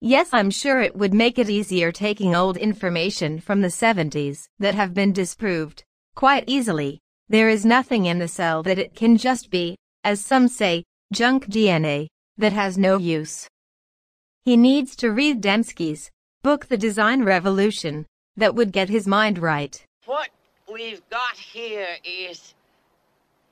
Yes, 0.00 0.30
I'm 0.32 0.50
sure 0.50 0.80
it 0.80 0.96
would 0.96 1.12
make 1.12 1.38
it 1.38 1.50
easier 1.50 1.92
taking 1.92 2.34
old 2.34 2.56
information 2.56 3.40
from 3.40 3.60
the 3.60 3.68
70s 3.68 4.44
that 4.58 4.74
have 4.74 4.94
been 4.94 5.12
disproved 5.12 5.84
quite 6.14 6.44
easily. 6.46 6.98
There 7.28 7.50
is 7.50 7.66
nothing 7.66 8.06
in 8.06 8.20
the 8.20 8.26
cell 8.26 8.62
that 8.62 8.78
it 8.78 8.94
can 8.94 9.18
just 9.18 9.50
be, 9.50 9.76
as 10.02 10.24
some 10.24 10.48
say, 10.48 10.84
junk 11.12 11.44
DNA 11.48 12.06
that 12.38 12.54
has 12.54 12.78
no 12.78 12.96
use. 12.96 13.46
He 14.46 14.56
needs 14.56 14.96
to 14.96 15.12
read 15.12 15.42
Dembski's 15.42 16.10
book 16.42 16.66
The 16.66 16.76
Design 16.76 17.22
Revolution 17.22 18.04
that 18.36 18.56
would 18.56 18.72
get 18.72 18.88
his 18.88 19.06
mind 19.06 19.38
right. 19.38 19.80
What 20.06 20.30
we've 20.72 21.08
got 21.08 21.36
here 21.36 21.86
is 22.04 22.54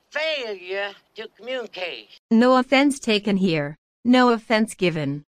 failure 0.09 0.91
to 1.15 1.29
communicate. 1.37 2.09
No 2.31 2.57
offense 2.57 2.99
taken 2.99 3.37
here, 3.37 3.77
no 4.03 4.31
offense 4.31 4.73
given. 4.73 5.23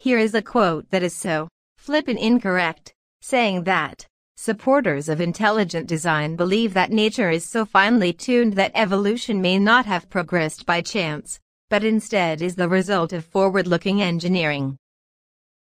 Here 0.00 0.18
is 0.18 0.34
a 0.34 0.42
quote 0.42 0.90
that 0.90 1.04
is 1.04 1.14
so 1.14 1.46
flippin' 1.78 2.18
incorrect, 2.18 2.92
saying 3.20 3.62
that 3.62 4.04
supporters 4.36 5.08
of 5.08 5.20
intelligent 5.20 5.86
design 5.86 6.34
believe 6.34 6.74
that 6.74 6.90
nature 6.90 7.30
is 7.30 7.48
so 7.48 7.64
finely 7.64 8.12
tuned 8.12 8.54
that 8.54 8.72
evolution 8.74 9.40
may 9.40 9.56
not 9.56 9.86
have 9.86 10.10
progressed 10.10 10.66
by 10.66 10.80
chance, 10.80 11.38
but 11.70 11.84
instead 11.84 12.42
is 12.42 12.56
the 12.56 12.68
result 12.68 13.12
of 13.12 13.24
forward-looking 13.24 14.02
engineering. 14.02 14.76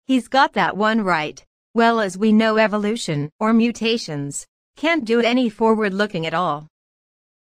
He's 0.08 0.30
got 0.30 0.54
that 0.54 0.78
one 0.78 1.02
right. 1.02 1.44
Well 1.74 2.00
as 2.00 2.18
we 2.18 2.32
know 2.32 2.58
evolution, 2.58 3.30
or 3.42 3.52
mutations, 3.52 4.48
can't 4.78 5.04
do 5.04 5.20
any 5.20 5.50
forward-looking 5.50 6.26
at 6.26 6.34
all. 6.34 6.68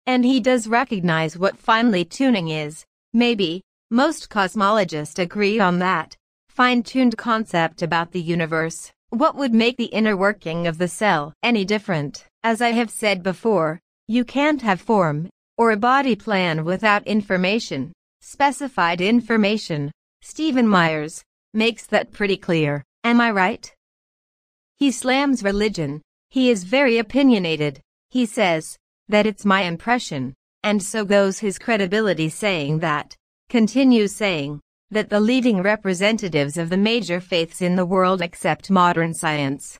And 0.05 0.25
he 0.25 0.41
does 0.41 0.67
recognize 0.67 1.37
what 1.37 1.57
finely 1.57 2.03
tuning 2.03 2.49
is, 2.49 2.83
maybe, 3.13 3.61
most 3.89 4.29
cosmologists 4.29 5.17
agree 5.17 5.61
on 5.61 5.79
that 5.79 6.17
fine-tuned 6.49 7.17
concept 7.17 7.81
about 7.81 8.11
the 8.11 8.21
universe. 8.21 8.91
What 9.11 9.35
would 9.35 9.53
make 9.53 9.77
the 9.77 9.85
inner 9.85 10.17
working 10.17 10.67
of 10.67 10.77
the 10.77 10.89
cell 10.89 11.33
any 11.41 11.63
different? 11.63 12.25
As 12.43 12.61
I 12.61 12.71
have 12.71 12.89
said 12.89 13.23
before, 13.23 13.79
you 14.09 14.25
can't 14.25 14.61
have 14.61 14.81
form 14.81 15.29
or 15.57 15.71
a 15.71 15.77
body 15.77 16.17
plan 16.17 16.65
without 16.65 17.07
information. 17.07 17.93
Specified 18.19 18.99
information. 18.99 19.89
Stephen 20.21 20.67
Myers 20.67 21.23
makes 21.53 21.85
that 21.87 22.11
pretty 22.11 22.37
clear. 22.37 22.83
Am 23.03 23.21
I 23.21 23.31
right? 23.31 23.73
He 24.77 24.91
slams 24.91 25.43
religion. 25.43 26.01
He 26.29 26.49
is 26.49 26.63
very 26.63 26.97
opinionated. 26.97 27.81
He 28.09 28.25
says 28.25 28.77
that 29.07 29.25
it's 29.25 29.45
my 29.45 29.61
impression 29.61 30.33
and 30.63 30.81
so 30.81 31.03
goes 31.03 31.39
his 31.39 31.57
credibility 31.57 32.29
saying 32.29 32.79
that, 32.79 33.15
continues 33.49 34.15
saying, 34.15 34.59
that 34.91 35.09
the 35.09 35.19
leading 35.19 35.61
representatives 35.61 36.57
of 36.57 36.69
the 36.69 36.77
major 36.77 37.19
faiths 37.19 37.61
in 37.61 37.75
the 37.75 37.85
world 37.85 38.21
accept 38.21 38.69
modern 38.69 39.13
science. 39.13 39.79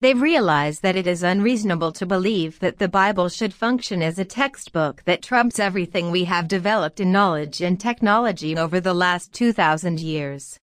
They've 0.00 0.20
realized 0.20 0.82
that 0.82 0.96
it 0.96 1.06
is 1.06 1.22
unreasonable 1.22 1.92
to 1.92 2.06
believe 2.06 2.58
that 2.60 2.78
the 2.78 2.88
Bible 2.88 3.28
should 3.28 3.54
function 3.54 4.02
as 4.02 4.18
a 4.18 4.24
textbook 4.24 5.02
that 5.04 5.22
trumps 5.22 5.58
everything 5.58 6.10
we 6.10 6.24
have 6.24 6.46
developed 6.46 7.00
in 7.00 7.10
knowledge 7.10 7.62
and 7.62 7.80
technology 7.80 8.56
over 8.56 8.80
the 8.80 8.94
last 8.94 9.32
2,000 9.32 9.98
years. 9.98 10.58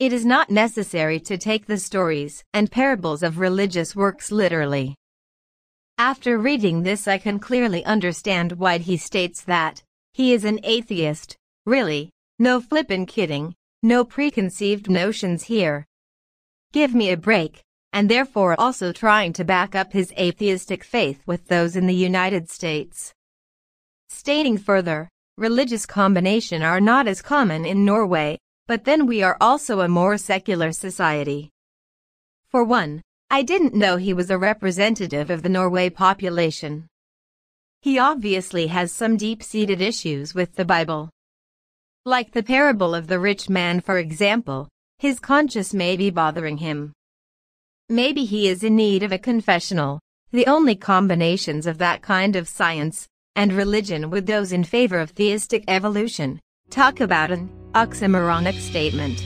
It 0.00 0.12
is 0.12 0.26
not 0.26 0.50
necessary 0.50 1.20
to 1.20 1.38
take 1.38 1.66
the 1.66 1.78
stories 1.78 2.42
and 2.52 2.70
parables 2.70 3.22
of 3.22 3.38
religious 3.38 3.94
works 3.94 4.32
literally. 4.32 4.96
After 5.98 6.36
reading 6.36 6.82
this 6.82 7.06
I 7.06 7.18
can 7.18 7.38
clearly 7.38 7.84
understand 7.84 8.52
why 8.52 8.78
he 8.78 8.96
states 8.96 9.42
that 9.42 9.82
he 10.12 10.32
is 10.32 10.44
an 10.44 10.58
atheist, 10.64 11.36
really, 11.64 12.10
no 12.40 12.60
flippin' 12.60 13.06
kidding, 13.06 13.54
no 13.84 14.04
preconceived 14.04 14.90
notions 14.90 15.44
here. 15.44 15.86
Give 16.72 16.92
me 16.92 17.10
a 17.10 17.16
break, 17.16 17.62
and 17.92 18.08
therefore 18.08 18.56
also 18.58 18.92
trying 18.92 19.32
to 19.34 19.44
back 19.44 19.76
up 19.76 19.92
his 19.92 20.10
atheistic 20.18 20.82
faith 20.82 21.22
with 21.24 21.46
those 21.46 21.76
in 21.76 21.86
the 21.86 21.94
United 21.94 22.50
States. 22.50 23.12
Stating 24.08 24.58
further, 24.58 25.08
religious 25.38 25.86
combination 25.86 26.62
are 26.62 26.80
not 26.80 27.06
as 27.06 27.22
common 27.22 27.64
in 27.64 27.84
Norway, 27.84 28.38
but 28.66 28.84
then 28.84 29.06
we 29.06 29.22
are 29.22 29.36
also 29.40 29.80
a 29.80 29.88
more 29.88 30.16
secular 30.16 30.72
society. 30.72 31.50
For 32.48 32.64
one, 32.64 33.02
I 33.30 33.42
didn't 33.42 33.74
know 33.74 33.96
he 33.96 34.14
was 34.14 34.30
a 34.30 34.38
representative 34.38 35.30
of 35.30 35.42
the 35.42 35.48
Norway 35.48 35.90
population. 35.90 36.86
He 37.82 37.98
obviously 37.98 38.68
has 38.68 38.92
some 38.92 39.16
deep-seated 39.16 39.80
issues 39.80 40.34
with 40.34 40.54
the 40.54 40.64
Bible. 40.64 41.10
Like 42.04 42.32
the 42.32 42.42
parable 42.42 42.94
of 42.94 43.06
the 43.06 43.18
rich 43.18 43.48
man 43.48 43.80
for 43.80 43.98
example, 43.98 44.68
his 44.98 45.18
conscience 45.18 45.74
may 45.74 45.96
be 45.96 46.10
bothering 46.10 46.58
him. 46.58 46.92
Maybe 47.88 48.24
he 48.24 48.48
is 48.48 48.62
in 48.62 48.76
need 48.76 49.02
of 49.02 49.12
a 49.12 49.18
confessional. 49.18 50.00
The 50.30 50.46
only 50.46 50.74
combinations 50.74 51.66
of 51.66 51.78
that 51.78 52.02
kind 52.02 52.36
of 52.36 52.48
science 52.48 53.06
and 53.36 53.52
religion 53.52 54.10
with 54.10 54.26
those 54.26 54.52
in 54.52 54.64
favor 54.64 54.98
of 54.98 55.10
theistic 55.10 55.64
evolution. 55.68 56.40
Talk 56.70 57.00
about 57.00 57.30
an 57.30 57.50
oxymoronic 57.74 58.58
statement. 58.60 59.24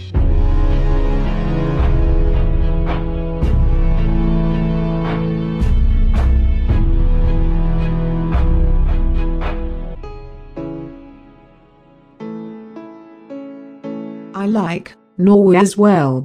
I 14.34 14.46
like 14.46 14.94
Norway 15.18 15.56
as 15.56 15.76
well. 15.76 16.24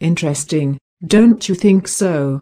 Interesting, 0.00 0.78
don't 1.06 1.48
you 1.48 1.54
think 1.54 1.86
so? 1.86 2.40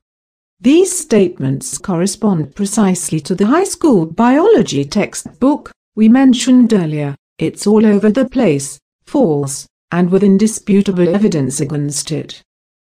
These 0.61 0.99
statements 0.99 1.77
correspond 1.77 2.55
precisely 2.55 3.21
to 3.21 3.35
the 3.35 3.47
high 3.47 3.65
school 3.65 4.07
biology 4.07 4.85
textbook 4.85 5.71
we 5.95 6.09
mentioned 6.09 6.73
earlier. 6.73 7.15
It's 7.39 7.67
all 7.67 7.85
over 7.85 8.11
the 8.11 8.29
place, 8.29 8.79
false, 9.09 9.67
and 9.91 10.11
with 10.11 10.23
indisputable 10.23 11.09
evidence 11.15 11.61
against 11.61 12.13
it. 12.13 12.43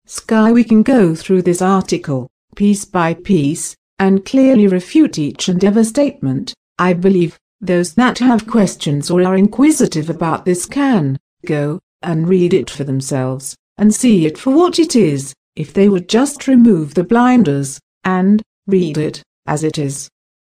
Sky 0.07 0.53
we 0.53 0.63
can 0.63 0.83
go 0.83 1.15
through 1.15 1.43
this 1.43 1.63
article, 1.63 2.29
piece 2.55 2.85
by 2.85 3.15
piece, 3.15 3.75
and 3.99 4.25
clearly 4.25 4.67
refute 4.67 5.19
each 5.19 5.49
and 5.49 5.65
every 5.65 5.85
statement. 5.85 6.53
I 6.79 6.93
believe, 6.93 7.39
those 7.61 7.95
that 7.95 8.19
have 8.19 8.47
questions 8.47 9.11
or 9.11 9.23
are 9.23 9.37
inquisitive 9.37 10.11
about 10.11 10.45
this 10.45 10.67
can, 10.67 11.19
go, 11.47 11.79
and 12.03 12.29
read 12.29 12.53
it 12.53 12.69
for 12.69 12.85
themselves, 12.85 13.57
and 13.79 13.95
see 13.95 14.27
it 14.27 14.37
for 14.37 14.53
what 14.55 14.79
it 14.79 14.95
is, 14.97 15.33
if 15.57 15.73
they 15.73 15.89
would 15.89 16.09
just 16.09 16.49
remove 16.49 16.95
the 16.95 17.05
blinders, 17.05 17.79
and 18.05 18.43
read 18.67 18.99
it 18.99 19.23
as 19.47 19.63
it 19.65 19.79
is. 19.79 20.09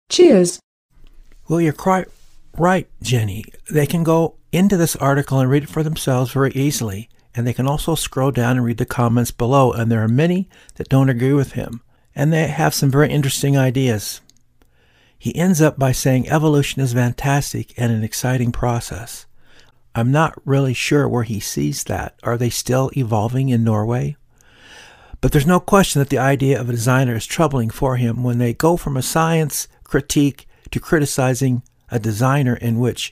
Cheers. 0.08 0.58
Well, 1.48 1.60
you're 1.60 1.72
quite 1.72 2.08
right, 2.56 2.88
Jenny. 3.02 3.44
They 3.70 3.86
can 3.86 4.02
go 4.02 4.36
into 4.54 4.76
this 4.76 4.96
article 4.96 5.40
and 5.40 5.50
read 5.50 5.64
it 5.64 5.68
for 5.68 5.82
themselves 5.82 6.32
very 6.32 6.52
easily, 6.52 7.08
and 7.34 7.46
they 7.46 7.52
can 7.52 7.66
also 7.66 7.94
scroll 7.94 8.30
down 8.30 8.56
and 8.56 8.64
read 8.64 8.78
the 8.78 8.86
comments 8.86 9.30
below, 9.30 9.72
and 9.72 9.90
there 9.90 10.02
are 10.02 10.08
many 10.08 10.48
that 10.76 10.88
don't 10.88 11.08
agree 11.08 11.32
with 11.32 11.52
him, 11.52 11.82
and 12.14 12.32
they 12.32 12.46
have 12.46 12.72
some 12.72 12.90
very 12.90 13.10
interesting 13.10 13.56
ideas. 13.56 14.20
He 15.18 15.34
ends 15.34 15.60
up 15.60 15.78
by 15.78 15.92
saying 15.92 16.28
evolution 16.28 16.82
is 16.82 16.92
fantastic 16.92 17.72
and 17.76 17.92
an 17.92 18.04
exciting 18.04 18.52
process. 18.52 19.26
I'm 19.94 20.12
not 20.12 20.38
really 20.44 20.74
sure 20.74 21.08
where 21.08 21.22
he 21.22 21.40
sees 21.40 21.84
that. 21.84 22.18
Are 22.22 22.36
they 22.36 22.50
still 22.50 22.90
evolving 22.96 23.48
in 23.48 23.64
Norway? 23.64 24.16
But 25.20 25.32
there's 25.32 25.46
no 25.46 25.60
question 25.60 26.00
that 26.00 26.10
the 26.10 26.18
idea 26.18 26.60
of 26.60 26.68
a 26.68 26.72
designer 26.72 27.16
is 27.16 27.26
troubling 27.26 27.70
for 27.70 27.96
him 27.96 28.22
when 28.22 28.38
they 28.38 28.52
go 28.52 28.76
from 28.76 28.96
a 28.96 29.02
science 29.02 29.66
critique 29.82 30.46
to 30.70 30.80
criticizing 30.80 31.62
a 31.90 31.98
designer 31.98 32.56
in 32.56 32.78
which 32.78 33.10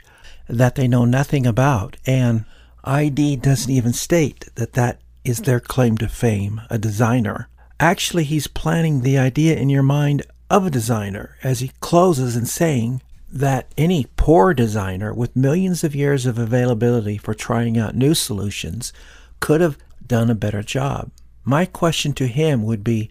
that 0.49 0.75
they 0.75 0.89
know 0.89 1.05
nothing 1.05 1.47
about. 1.47 1.97
And 2.07 2.45
ID 2.85 3.37
doesn't 3.37 3.71
even 3.71 3.93
state 3.93 4.49
that 4.57 4.75
that 4.75 5.01
is 5.25 5.41
their 5.41 5.61
claim 5.61 5.97
to 5.99 6.09
fame, 6.09 6.61
a 6.69 6.79
designer. 6.79 7.49
Actually, 7.79 8.25
he's 8.25 8.47
planting 8.47 9.01
the 9.01 9.19
idea 9.19 9.57
in 9.57 9.69
your 9.69 9.83
mind 9.83 10.23
of 10.51 10.67
a 10.67 10.71
designer 10.71 11.37
as 11.43 11.61
he 11.61 11.73
closes 11.81 12.37
in 12.37 12.47
saying, 12.47 13.01
that 13.33 13.73
any 13.79 14.07
poor 14.17 14.53
designer 14.53 15.13
with 15.13 15.35
millions 15.35 15.83
of 15.83 15.95
years 15.95 16.27
of 16.27 16.39
availability 16.39 17.17
for 17.17 17.33
trying 17.33 17.79
out 17.79 17.95
new 17.95 18.15
solutions 18.15 18.93
could 19.41 19.63
have 19.63 19.79
done 20.07 20.29
a 20.29 20.35
better 20.35 20.63
job. 20.63 21.11
My 21.43 21.65
question 21.65 22.13
to 22.15 22.27
him 22.27 22.63
would 22.65 22.85
be 22.85 23.11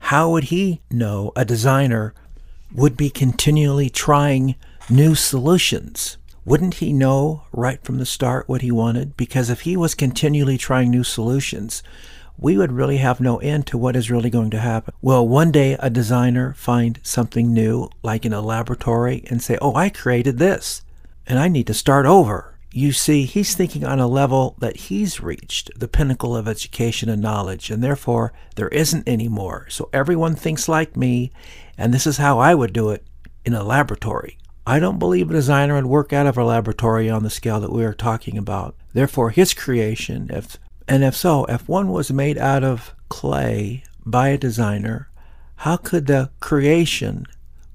how 0.00 0.30
would 0.30 0.44
he 0.44 0.80
know 0.90 1.32
a 1.36 1.44
designer 1.44 2.14
would 2.72 2.96
be 2.96 3.10
continually 3.10 3.90
trying 3.90 4.54
new 4.88 5.14
solutions? 5.14 6.16
Wouldn't 6.48 6.76
he 6.76 6.94
know 6.94 7.42
right 7.52 7.84
from 7.84 7.98
the 7.98 8.06
start 8.06 8.48
what 8.48 8.62
he 8.62 8.72
wanted? 8.72 9.18
Because 9.18 9.50
if 9.50 9.60
he 9.60 9.76
was 9.76 9.94
continually 9.94 10.56
trying 10.56 10.90
new 10.90 11.04
solutions, 11.04 11.82
we 12.38 12.56
would 12.56 12.72
really 12.72 12.96
have 12.96 13.20
no 13.20 13.36
end 13.36 13.66
to 13.66 13.76
what 13.76 13.94
is 13.94 14.10
really 14.10 14.30
going 14.30 14.48
to 14.52 14.58
happen. 14.58 14.94
Will 15.02 15.28
one 15.28 15.52
day 15.52 15.76
a 15.78 15.90
designer 15.90 16.54
find 16.54 17.00
something 17.02 17.52
new, 17.52 17.90
like 18.02 18.24
in 18.24 18.32
a 18.32 18.40
laboratory, 18.40 19.24
and 19.28 19.42
say, 19.42 19.58
Oh, 19.60 19.74
I 19.74 19.90
created 19.90 20.38
this, 20.38 20.80
and 21.26 21.38
I 21.38 21.48
need 21.48 21.66
to 21.66 21.74
start 21.74 22.06
over? 22.06 22.58
You 22.72 22.92
see, 22.92 23.26
he's 23.26 23.54
thinking 23.54 23.84
on 23.84 24.00
a 24.00 24.08
level 24.08 24.56
that 24.58 24.76
he's 24.78 25.20
reached, 25.20 25.78
the 25.78 25.86
pinnacle 25.86 26.34
of 26.34 26.48
education 26.48 27.10
and 27.10 27.20
knowledge, 27.20 27.70
and 27.70 27.84
therefore 27.84 28.32
there 28.54 28.68
isn't 28.68 29.06
any 29.06 29.28
more. 29.28 29.66
So 29.68 29.90
everyone 29.92 30.34
thinks 30.34 30.66
like 30.66 30.96
me, 30.96 31.30
and 31.76 31.92
this 31.92 32.06
is 32.06 32.16
how 32.16 32.38
I 32.38 32.54
would 32.54 32.72
do 32.72 32.88
it 32.88 33.04
in 33.44 33.52
a 33.52 33.62
laboratory. 33.62 34.38
I 34.68 34.80
don't 34.80 34.98
believe 34.98 35.30
a 35.30 35.32
designer 35.32 35.76
would 35.76 35.86
work 35.86 36.12
out 36.12 36.26
of 36.26 36.36
a 36.36 36.44
laboratory 36.44 37.08
on 37.08 37.22
the 37.22 37.30
scale 37.30 37.58
that 37.60 37.72
we 37.72 37.86
are 37.86 37.94
talking 37.94 38.36
about. 38.36 38.76
Therefore, 38.92 39.30
his 39.30 39.54
creation, 39.54 40.28
if 40.30 40.58
and 40.86 41.02
if 41.02 41.16
so, 41.16 41.46
if 41.46 41.66
one 41.66 41.88
was 41.88 42.12
made 42.12 42.36
out 42.36 42.62
of 42.62 42.94
clay 43.08 43.84
by 44.04 44.28
a 44.28 44.36
designer, 44.36 45.08
how 45.56 45.78
could 45.78 46.06
the 46.06 46.28
creation 46.40 47.24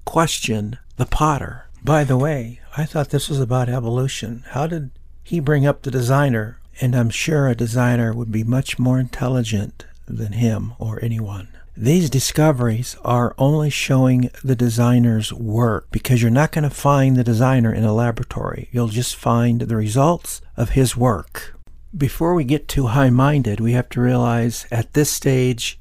question 0.05 0.77
the 0.97 1.07
potter? 1.07 1.65
By 1.83 2.03
the 2.03 2.15
way, 2.15 2.59
I 2.77 2.85
thought 2.85 3.09
this 3.09 3.27
was 3.27 3.39
about 3.39 3.69
evolution. 3.69 4.43
How 4.49 4.67
did 4.67 4.91
he 5.23 5.39
bring 5.39 5.65
up 5.65 5.81
the 5.81 5.89
designer? 5.89 6.59
And 6.79 6.95
I'm 6.95 7.09
sure 7.09 7.47
a 7.47 7.55
designer 7.55 8.13
would 8.13 8.31
be 8.31 8.43
much 8.43 8.77
more 8.77 8.99
intelligent 8.99 9.87
than 10.05 10.33
him 10.33 10.73
or 10.77 11.03
anyone. 11.03 11.47
These 11.75 12.09
discoveries 12.09 12.95
are 13.03 13.33
only 13.37 13.69
showing 13.69 14.29
the 14.43 14.55
designer's 14.55 15.33
work 15.33 15.87
because 15.91 16.21
you're 16.21 16.31
not 16.31 16.51
going 16.51 16.63
to 16.63 16.69
find 16.69 17.15
the 17.15 17.23
designer 17.23 17.73
in 17.73 17.83
a 17.83 17.93
laboratory. 17.93 18.69
You'll 18.71 18.87
just 18.87 19.15
find 19.15 19.61
the 19.61 19.75
results 19.75 20.41
of 20.55 20.71
his 20.71 20.95
work 20.95 21.53
before 21.95 22.33
we 22.33 22.43
get 22.43 22.67
too 22.67 22.87
high 22.87 23.09
minded, 23.09 23.59
we 23.59 23.73
have 23.73 23.89
to 23.89 24.01
realize 24.01 24.65
at 24.71 24.93
this 24.93 25.11
stage 25.11 25.79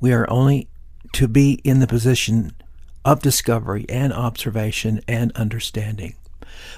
we 0.00 0.12
are 0.12 0.28
only 0.28 0.68
to 1.12 1.28
be 1.28 1.60
in 1.64 1.78
the 1.78 1.86
position 1.86 2.52
of 3.04 3.22
discovery 3.22 3.86
and 3.88 4.12
observation 4.12 5.00
and 5.06 5.30
understanding. 5.32 6.16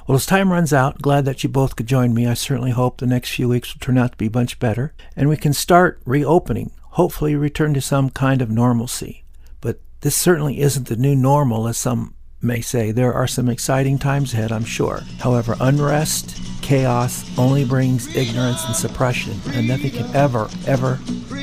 Well, 0.06 0.16
as 0.16 0.26
time 0.26 0.52
runs 0.52 0.72
out, 0.72 1.00
glad 1.00 1.24
that 1.24 1.42
you 1.42 1.48
both 1.48 1.76
could 1.76 1.86
join 1.86 2.12
me. 2.12 2.26
I 2.26 2.34
certainly 2.34 2.70
hope 2.70 2.98
the 2.98 3.06
next 3.06 3.30
few 3.30 3.48
weeks 3.48 3.72
will 3.72 3.80
turn 3.80 3.98
out 3.98 4.12
to 4.12 4.18
be 4.18 4.28
much 4.28 4.58
better 4.58 4.92
and 5.14 5.28
we 5.28 5.36
can 5.36 5.52
start 5.52 6.00
reopening, 6.04 6.70
hopefully 6.96 7.36
return 7.36 7.74
to 7.74 7.80
some 7.80 8.08
kind 8.08 8.40
of 8.40 8.50
normalcy. 8.50 9.22
But 9.60 9.78
this 10.00 10.16
certainly 10.16 10.60
isn't 10.60 10.88
the 10.88 10.96
new 10.96 11.14
normal, 11.14 11.68
as 11.68 11.76
some 11.76 12.14
may 12.40 12.62
say. 12.62 12.90
There 12.90 13.12
are 13.12 13.26
some 13.26 13.50
exciting 13.50 13.98
times 13.98 14.32
ahead, 14.32 14.50
I'm 14.50 14.64
sure. 14.64 15.02
However, 15.20 15.56
unrest, 15.60 16.40
chaos 16.62 17.22
only 17.36 17.66
brings 17.66 18.16
ignorance 18.16 18.64
and 18.64 18.74
suppression, 18.74 19.38
and 19.48 19.68
nothing 19.68 19.90
can 19.90 20.16
ever, 20.16 20.48
ever 20.66 20.98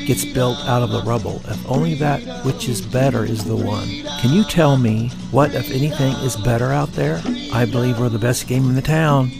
gets 0.06 0.24
built 0.24 0.58
out 0.66 0.82
of 0.82 0.90
the 0.90 1.02
rubble. 1.02 1.40
If 1.46 1.70
only 1.70 1.94
that 1.94 2.44
which 2.44 2.68
is 2.68 2.80
better 2.80 3.24
is 3.24 3.44
the 3.44 3.54
one. 3.54 3.86
Can 4.20 4.32
you 4.32 4.42
tell 4.42 4.76
me 4.76 5.10
what, 5.30 5.54
if 5.54 5.70
anything, 5.70 6.14
is 6.24 6.34
better 6.34 6.72
out 6.72 6.90
there? 6.94 7.22
I 7.52 7.64
believe 7.64 8.00
we're 8.00 8.08
the 8.08 8.18
best 8.18 8.48
game 8.48 8.64
in 8.64 8.74
the 8.74 8.82
town. 8.82 9.30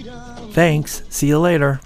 Thanks. 0.52 1.02
See 1.08 1.26
you 1.26 1.40
later. 1.40 1.80